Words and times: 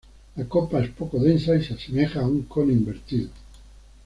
La 0.37 0.45
copa 0.49 0.79
es 0.79 0.89
poco 0.89 1.19
densa 1.19 1.55
y 1.55 1.63
se 1.63 1.75
asemeja 1.75 2.21
a 2.21 2.27
un 2.27 2.41
cono 2.47 2.71
invertido. 2.71 3.29